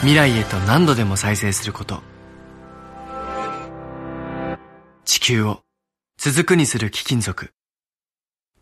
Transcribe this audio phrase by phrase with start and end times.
[0.00, 2.00] 未来へと何度でも再生すること。
[5.04, 5.60] 地球を
[6.16, 7.52] 続くにする貴金属。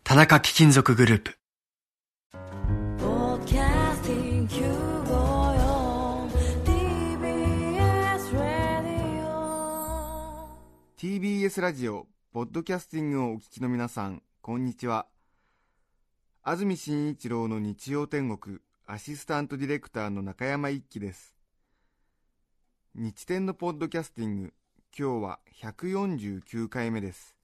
[0.03, 1.37] 田中貴金属グループ。
[2.97, 6.29] Broadcasting Q54
[6.65, 9.23] TBS Radio
[10.97, 15.07] TBS ラジオポッドキャスティングをお聞きの皆さんこんにちは。
[16.43, 18.59] 安住紳一郎の日曜天国。
[18.91, 21.35] アシスタントディレクターの中山一輝です。
[22.95, 24.53] 日天のポッドキャスティング
[24.97, 27.35] 今日は149回目です。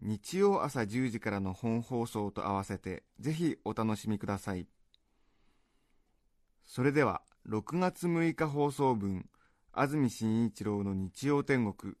[0.00, 4.66] 日曜朝10時からの本放送と合わせてぜひお楽しみください。
[6.64, 9.28] それでは6月6日放送分
[9.70, 11.92] 安住紳一郎の日曜天国。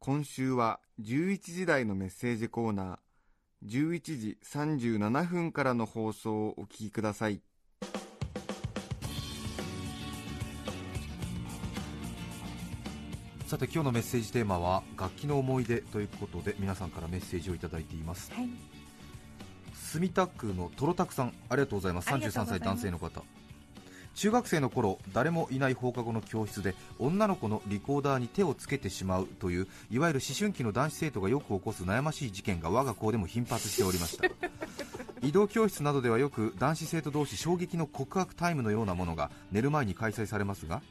[0.00, 2.98] 今週は11時台のメッセージコーナー
[3.64, 7.40] 11時37分からの放送をお聞きください。
[13.46, 18.48] さて今日のメッセージテーマは楽器の思い出ということで皆さんからメッセージをいただいています、はい。
[19.72, 22.08] 墨田区のとろたくさんありがとうございます。
[22.08, 22.66] 33ありがとうございます。
[22.66, 23.22] 歳男性の方
[24.16, 34.24] 中学生の頃誰もいない放課後の教室で女の子のリコーダーに手をつけてしまうといういわゆる思春期の男子生徒がよく起こす悩ましい事件が我が校でも頻発しておりました。
[35.22, 40.82] 移動教室などではよく男子生徒同士衝撃の告白タイムのようなものが寝る前に開催されますが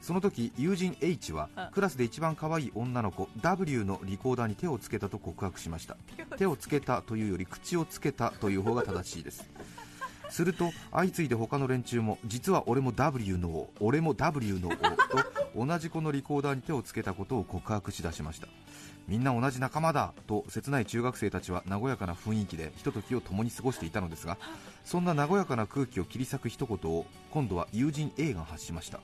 [0.00, 1.70] その時友人 H はあ。
[1.72, 5.96] クラスで一番可愛い女の子 W のリコーダーに手をつけたと告白しました。
[6.36, 7.02] 手をつけた。
[7.02, 9.48] というより口をつけたという方が正しいです
[10.32, 14.76] すると相次いで他の連中も実は俺も W の俺も W のと
[15.54, 18.48] 同じ子のリコーダーに手をつけたことを告白しだしました。
[19.08, 24.38] みんな同じ仲間だと切ない中学生たちは和やかな雰囲気でひとときを共に過ごしていたのですが
[24.84, 29.00] そんな和やかな空気を切り裂く一言を今度は友人 A が発しました。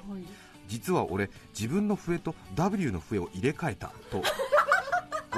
[0.69, 4.23] 実は俺自分の笛と W の笛を入れ替えたと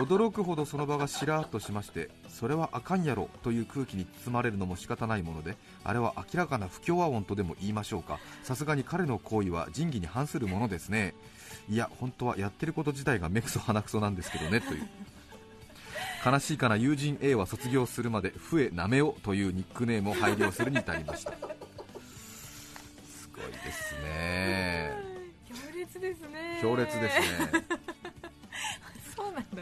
[0.01, 8.19] 驚くほどその場がしらーっとしましてそれはあかんやろという空気に包まれるのも仕方ないものであれは明らかな不協和音とでも言いましょうか。
[8.43, 11.15] さすがに彼の行為は仁義に反するものですね。
[11.69, 14.89] いや本当はやってること自体が目くそ鼻くそなんですけどねという。
[16.25, 21.33] 悲しいかな友人 A は卒業するまで笛なめおというニックネームを配慮するに至りました。
[21.33, 21.37] す
[23.35, 24.93] ごいですね。
[25.49, 26.59] 強烈ですね。
[26.63, 27.65] 強烈ですね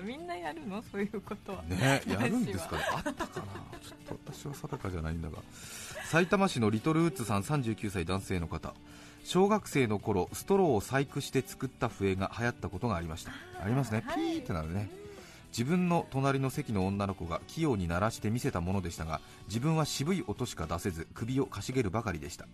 [0.08, 0.82] みんなやるの？
[0.90, 1.62] そういうことは。
[1.64, 2.82] ねやるんですかね。
[2.94, 3.78] あったかな。
[3.80, 5.36] ちょっと私は定かじゃないんだが。
[6.06, 8.72] 埼玉市のリトルウッズさん39歳男性の方。
[9.24, 13.32] 小学生の頃ストローを細工して作った笛が流行ったことがありました。
[13.62, 14.02] ありますね。
[14.14, 14.88] ピーってなるね
[15.50, 22.46] 自分の隣の席の女の子が器用に鳴らして見せたものでしたが自分は渋い音しか出せず首をかしげるばかりでした。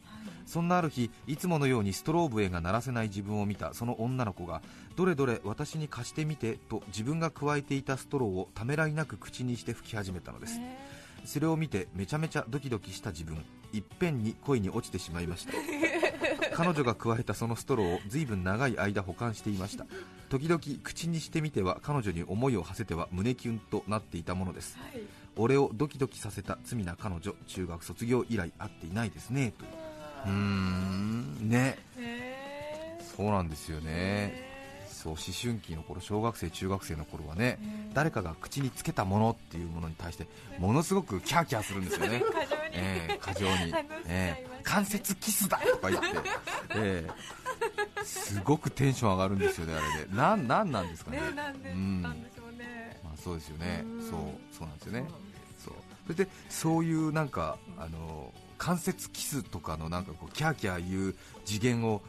[0.46, 4.60] そんなある日いつものようにストロー笛が鳴らせない自分を見たその女の子が
[4.94, 10.60] どれどれ私に貸してみてと自分が加えていたストローをためらいなく口にして吹き始めたのです。
[11.24, 13.42] それを見てめちゃめちゃドキドキした自分。
[13.74, 15.52] いっぺんに恋に落ちてしまいました
[16.54, 19.86] 彼女が加えたそのストローをずいぶん長い間保管していました。
[20.28, 24.78] 時々口にしてみては彼女に思いを馳せては胸キュンとなっていたものです。
[25.36, 29.64] 俺をドキドキさせた罪な彼女中学卒業以来会っていないですねと。
[29.64, 29.70] いう
[30.26, 31.48] うーん。
[31.48, 31.78] ね。
[31.98, 34.54] へそうなんですよね。
[35.04, 37.58] そう思春期の頃小学生中学生の頃はね
[37.92, 40.26] 誰かが口につけたものっていうものに対して
[40.58, 42.22] ものすごくキャーキャーするんですよね
[42.74, 43.72] ええ過剰に。
[44.06, 45.58] ええ関節キスだ。
[45.58, 46.08] とか言って、
[46.76, 48.04] ええ。
[48.04, 52.02] すごくテンション上がるんですよね、あれで、なんなんなんですかね、ねなんでうん。
[52.02, 53.00] なんでしょうね。
[53.04, 53.82] まあ、そうですよね。
[53.84, 55.06] うん、そうそうなんですよね、
[55.64, 55.74] そう。
[56.06, 62.02] それでそういうなんかあの関節キスとかのなんかこうキャーキャー言う次元を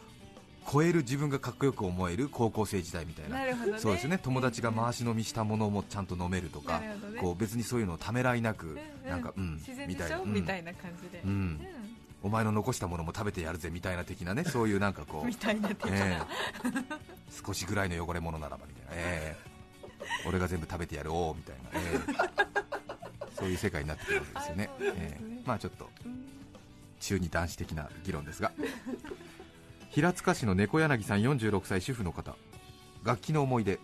[0.71, 3.45] 超える自分がかっこよく思える高校生時代みたいな。
[3.45, 3.55] ね。
[3.77, 4.17] そうですよね。
[4.17, 6.95] 友達が回し飲みしたものもちゃんと飲めるとか、ね。
[7.21, 10.33] こう別にそういうのをためらいなく、うんなんかうんみたいな、うん。
[10.33, 11.21] みたいな感じで。
[11.23, 11.61] うん。
[12.23, 15.95] お前の残したものも食べてやるぜみたいな的なね、そういうなんかこう、 みたいな的な。
[15.95, 16.21] ええ。
[17.45, 20.27] 少しぐらいの汚れ物ならばみたいな、ええ。
[20.27, 21.99] 俺が全部食べてやるおうみたいな、え
[23.29, 23.35] え。
[23.37, 24.69] そういう世界になってくるわけですよね、ね。
[24.79, 25.41] ええ。
[25.45, 25.87] まあちょっと
[26.99, 28.51] 中二男子的な議論ですが、
[29.95, 32.35] 平塚市の猫柳さん46歳主婦の方。
[33.05, 33.79] 楽器の思い出。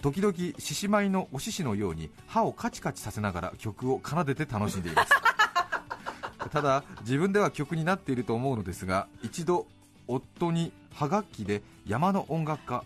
[0.00, 5.12] 時々獅子舞のお獅子のように歯をカチカチさせながら曲を奏でて楽しんでいます。
[6.50, 9.68] ただ自分では曲になっていると思うのですが一度
[10.08, 12.84] 夫に歯楽器で山の音楽家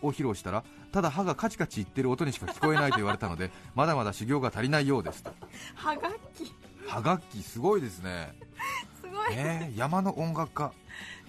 [0.00, 5.34] を披露したらただ歯がカチカチ言ってる音にしか聞こえないと言われたので まだまだ修行が足りないようですと。
[5.74, 6.50] はがき
[6.86, 8.34] 歯楽器すごいですね。
[9.02, 9.32] すごい。
[9.32, 10.72] えー、山の音楽家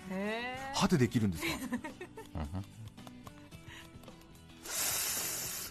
[0.10, 1.50] へ歯でできるんですか？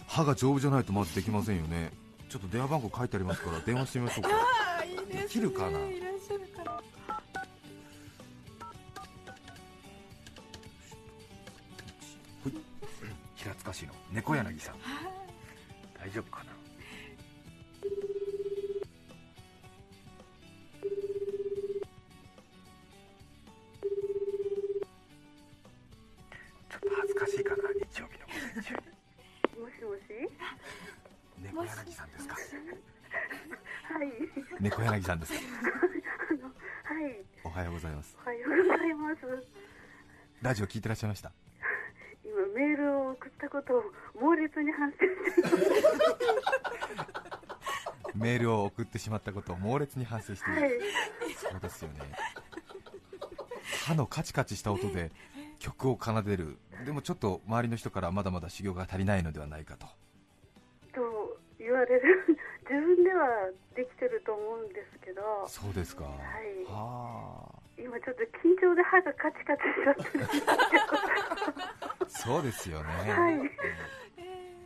[0.07, 1.91] 歯が丈夫じゃないとまずできませんよね。
[2.29, 4.29] ちょっと電話番号書いてありますから電話してみましょうか。
[4.79, 5.21] あいいですね。
[5.23, 5.79] できるかな？
[13.35, 14.75] 平塚市の猫柳さん。
[15.97, 16.48] 大丈夫かな？
[31.59, 32.35] 猫柳さんですか？
[32.35, 32.39] は
[34.03, 34.11] い。
[34.61, 35.39] 猫柳さんですか？
[35.39, 35.43] は
[37.01, 37.25] い。
[37.43, 38.17] おはようございます。
[38.23, 39.17] おはようございます。
[40.41, 41.33] ラジオ聞いてらっしゃいました？
[42.23, 43.83] 今、メールを送ったことを
[44.21, 45.07] 猛烈に反省して
[48.15, 50.71] メールを送ってしまったことを猛烈に反省している、はい。
[51.35, 51.99] そうですよね。
[53.85, 55.11] 歯のカチカチした音で
[55.59, 56.57] 曲を奏でる。
[56.85, 59.87] でもちょっと周りの人からまだまだ修行が足りないのではないかと
[61.79, 62.25] と言われる。
[62.69, 63.27] 自分では
[63.75, 66.03] できてると思うんですけど、そうですか。
[66.05, 66.07] い。
[66.65, 70.25] は今ちょっと緊張で歯がカチカチしちゃってる。
[72.01, 73.33] あ そうですよね、はい。
[73.35, 73.45] うん。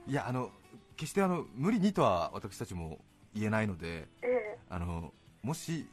[0.07, 0.51] いやあの
[0.98, 3.00] 決してあの無理にとは私たちも
[3.33, 4.57] 言えないのでええ。
[4.69, 5.88] あのもし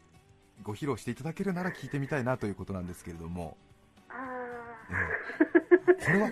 [0.63, 3.57] ご披露していただけるなら聞いてみたいなということなんですけれども、
[4.09, 4.15] あ
[4.91, 5.93] えあ。
[5.93, 6.05] え。
[6.05, 6.31] これは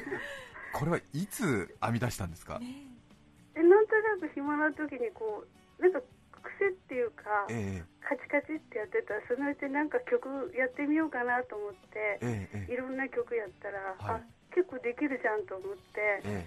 [0.73, 2.67] これはいつ編み出したんですか、え、
[4.19, 6.01] と暇な時にこう、なんか
[6.43, 7.85] 癖っていうか、ええ。
[8.03, 14.23] カチカチってやってたら、そのうちなんか曲やってみようかなと思って、えいろんな曲やったら、はい。
[14.23, 16.47] あ結構できるじゃんと思って、え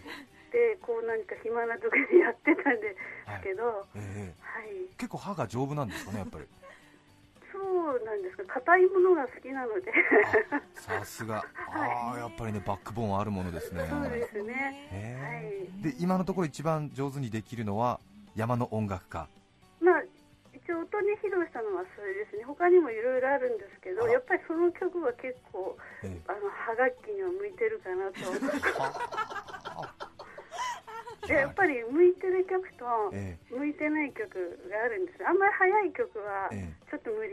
[0.52, 4.42] でこうなんか暇な時にやってたんですけど、ええ。
[4.42, 6.46] はい、結構歯が丈夫なんですかねやっぱり
[7.92, 9.92] そうなんですか、硬いものが好きなので、
[10.52, 11.44] あさすが。
[11.76, 13.86] ああやっぱりねバックボーンあるものですね。
[13.90, 14.88] そうですね。
[14.94, 18.00] ええはい、で今のところ一番上手にできるのは
[18.36, 19.28] 山の音楽家。
[19.82, 20.04] まあ
[20.54, 22.44] 一応音に披露したのはそれですね。
[22.46, 26.22] 他にもいろいろあるんですけど、あやっぱりその曲は結構ええ。
[26.28, 29.52] あの歯楽器には向いてるかなと。
[31.32, 34.30] でやっぱり向いてる曲とえ向いてない曲
[34.70, 35.26] があるんです。
[35.26, 36.90] あんまり速い曲はええ。
[36.92, 37.30] ちょっと無理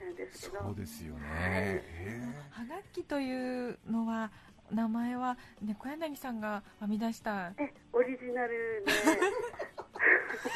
[0.00, 0.62] なんでえすけど。
[0.64, 1.20] そうですよね。
[1.30, 2.20] へ
[2.50, 4.30] はがきというのは
[4.70, 8.92] 名前は猫柳さんが編み出したえ、オリジナルで。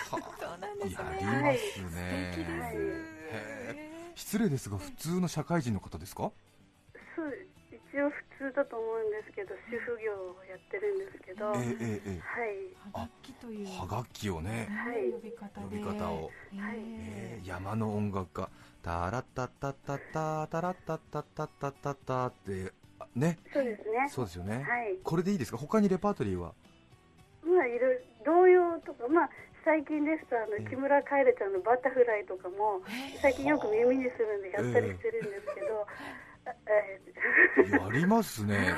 [0.09, 1.43] そうなんですえやりね。
[1.43, 2.77] ます素ね敵です。
[3.33, 6.33] へ失礼ですが普通の社会人の方ですか？
[7.15, 7.56] そう、一
[8.03, 11.47] 応普通だと思うんですけど、主婦業をやってるんですけど。
[11.47, 11.67] えはい。
[11.67, 12.21] ええええ
[12.93, 18.49] はがきというえはがきをねはい呼び方で呼び方をえはいえー山の音楽家
[18.83, 24.09] タラッタッタッタッタタラッタッタッタッタッタッタってあねそうですね。
[24.09, 24.97] そうですよねはい。
[25.03, 25.59] これでいいですか？
[25.59, 26.53] 他にレパートリーは？
[27.45, 29.31] まあ、いろいろ、童謡とか、まあ、
[29.65, 32.83] 最近ですと、あの、ええ木村カエラちゃんのバタフライとかも。
[33.23, 35.87] 最近よく耳にするんで、やったりしてるんですけど。
[37.71, 38.75] やりますね。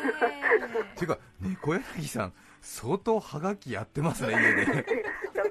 [0.96, 4.66] ていうか猫柳さん相当はがきやってますね 家で。
[4.66, 4.76] ー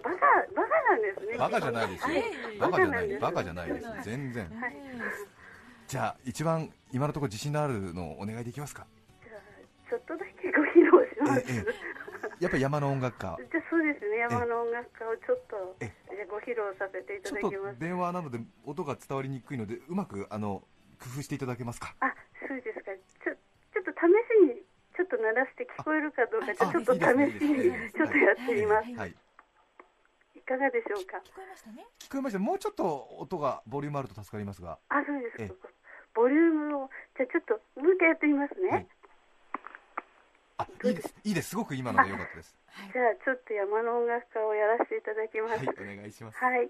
[0.02, 0.18] バカ、
[0.56, 1.38] バカなんですね。
[1.38, 2.08] バカじゃないですよ。
[2.08, 2.58] はい。
[2.60, 3.88] バカじゃないババカじゃカないです。
[4.04, 4.50] 全然。
[4.60, 4.76] はい。
[5.88, 8.86] じゃあ一番今のところ自信のあるのをお願いできますか？
[9.90, 11.52] ちょっとだけご披露します。
[11.52, 11.98] えええ
[12.40, 13.36] やっぱり山の音楽家。
[13.52, 15.76] じゃあそうですね、山の音楽家をちょっと、
[16.30, 17.80] ご披露させていただきます。
[17.80, 20.64] 電話なので音が伝わりにくいのでうまくあの
[21.00, 21.96] 工夫していただけますか？
[22.00, 22.14] あ、
[22.48, 22.92] そうですか。
[23.24, 23.36] ちょ、
[23.74, 24.10] ちょっと試
[24.54, 24.62] しに、
[24.96, 28.92] ちょっと鳴らして聞こえるかどうか、じゃあちょっと試しにちょっとやってみます。
[28.98, 29.16] はい
[30.36, 31.18] いかがでしょうか？
[31.18, 31.86] 聞こえましたね？
[32.00, 35.56] 聞こえましたもうちょっと音がボリュームあると助かりますがあ、そうですえか。
[36.16, 38.70] ボリュームを、じゃあちょっともう一回やってみますね。
[38.70, 38.88] はい
[40.60, 42.58] あいいですいいですすごく今ので良かったです
[42.92, 45.58] じゃあちょっと山の音楽家をやらせていただきます。
[45.58, 46.66] はいお願いしますはい。
[46.66, 46.70] い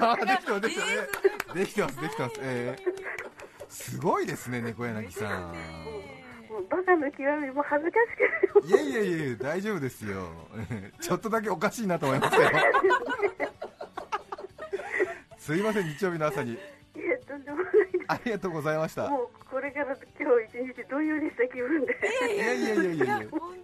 [0.00, 0.62] あーできてます。
[0.62, 0.90] できてます。
[1.54, 2.34] ねできてますできてます。
[2.40, 2.94] ええ
[3.68, 5.42] すごいですね猫柳さん。
[6.48, 8.68] もうバカの極みもう恥ずかしくて。
[8.68, 10.28] いやいやいや大丈夫ですよ。
[11.00, 12.48] ちょっとだけおかしいなと思いますよ。
[15.38, 16.52] すいません日曜日の朝に。
[16.52, 19.06] いや、とんでもないでありがとうございました。
[19.06, 19.10] す。
[19.10, 21.98] もうこれから今日一日どんよりした気分で。
[22.34, 23.16] いやいやいやいやいや。
[23.30, 23.63] 本当に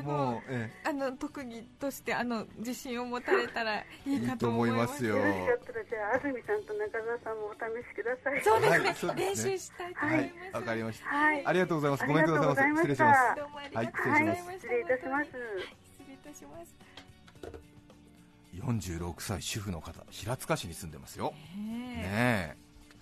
[0.00, 8.42] あものうえあの特技としてあの自信を持たれたらいいかと思いますいいと思いますよよろしかったらじゃあ安住さんと中澤さんもお試しください。
[8.42, 11.06] そうですね,、はい練習したいと思はいいます、わかりました。
[11.06, 11.46] はい。
[11.46, 12.06] ありがとうございます。
[12.06, 13.36] ごめんくださいませありがとうございました失礼します。
[13.36, 14.24] どうもありがとうごはい。
[14.24, 15.26] ざいました、、失礼いたします。
[15.30, 15.38] 失
[16.08, 16.90] 礼いたします。
[18.54, 21.32] 46歳主婦の方平塚市に住んでますよ。
[21.56, 22.02] ねえ。
[22.02, 22.56] ね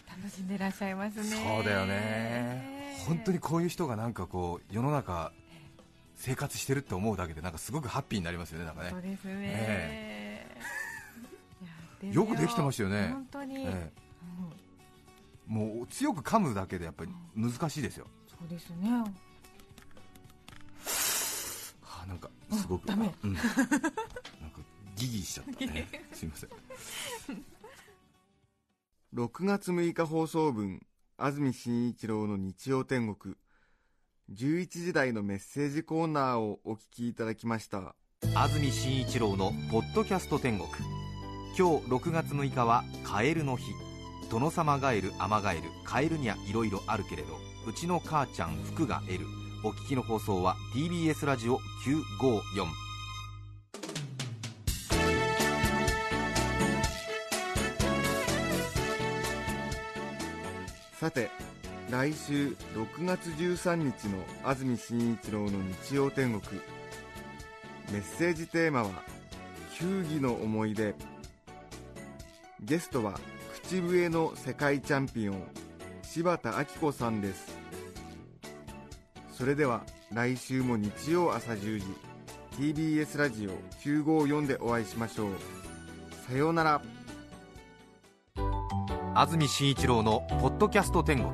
[0.09, 1.29] 楽しんでらっしゃいますえね。
[1.29, 2.97] そうだよね。
[3.07, 5.33] 本当にこういう人がなんかこう世の中
[6.19, 8.91] 生活してるって思うだけでなんかすごくハッピーになりますよねなんかね。
[8.91, 10.47] そうですね、え
[12.03, 13.11] いやよくできてましたよね。
[13.13, 13.71] 本当に、えうん。
[13.71, 13.93] え
[15.47, 18.07] もう強く噛むだけでやっぱり難しいですよ。
[18.29, 18.91] そうですね。
[21.83, 22.87] はあなんかすごく。
[22.87, 23.15] ダメ。
[23.23, 23.49] うん、なんか
[24.97, 25.67] ギギしちゃった。
[25.67, 26.51] ね すいません。
[29.15, 30.85] 6月6日放送分
[31.17, 33.37] 安住紳一郎の日曜天国
[34.33, 37.95] 11時台のメッセージコーナーをお聞きいただきました。
[38.35, 40.69] 安住紳一郎のポッドキャスト天国。
[41.59, 43.73] 今日6月6日はカエルの日。
[44.31, 45.63] 殿様ガエルアマガエル。
[45.85, 47.29] カエルにはいろいろあるけれど
[47.67, 49.25] うちの母ちゃん服が L
[49.65, 52.67] お聞きの放送は TBS ラジオ954
[61.01, 61.31] さて
[61.91, 65.51] 来週6月13日の安住紳一郎の
[65.87, 66.61] 日曜天国。
[67.91, 68.91] メッセージテーマは
[69.75, 70.95] 「球技の思い出」
[72.61, 73.19] ゲストは
[73.65, 75.43] 口笛の世界チャンピオン
[76.03, 77.57] 柴田明子さんです。
[79.33, 81.87] それでは来週も日曜朝10時
[82.59, 85.31] TBS ラジオ954でお会いしましょう。
[86.29, 86.83] さようなら。
[89.15, 91.33] 安住紳一郎の「ポッドキャスト天国」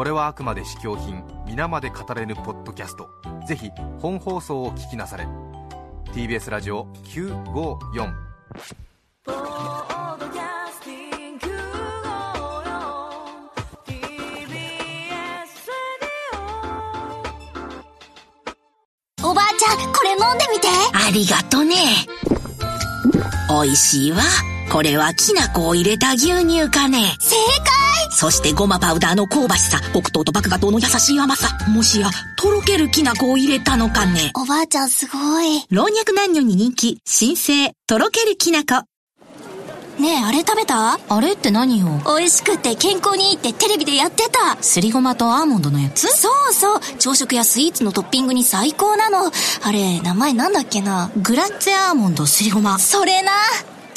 [0.00, 3.10] これはあくまで試供品皆まで語れぬポッドキャスト
[3.46, 3.68] ぜひ
[4.00, 5.26] 本放送を聞きなされ
[6.14, 8.10] TBS ラジオ954
[9.24, 11.50] ポッドキャスティングを
[13.84, 14.00] TBS
[19.22, 20.68] おばあちゃん、これ飲んでみて。
[20.94, 21.76] ありがとね。
[23.50, 24.22] 美味しいわ。
[24.72, 27.16] これはきな粉を入れた牛乳かね。
[27.20, 27.79] 正解
[28.20, 31.56] そしてごまパウダーの香ばしさ、黒糖と麦芽糖の優しい甘さ。
[31.70, 34.30] もしや、とろけるきな粉を入れたのかね。
[34.34, 35.64] おばあちゃんすごい。
[35.70, 38.84] 老若男女に人気、新生、とろけるきな粉。
[39.98, 40.98] ねえ、あれ食べた？
[41.08, 41.86] あれって何よ？
[42.04, 44.62] 美味しくて健康にいいってテレビでやってた。
[44.62, 46.06] すりごまとアーモンドのやつ？
[46.08, 46.80] そうそう。
[46.98, 49.32] 朝食やスイーツのトッピングに最高なの。
[49.62, 51.10] あれ、名前なんだっけな？
[51.16, 52.78] グラッツェアーモンドすりごま。
[52.78, 53.32] それな。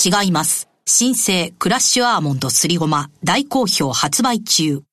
[0.01, 0.69] 違います。
[0.85, 4.83] 新生クラッシュアーモンドすりごま大好評発売中。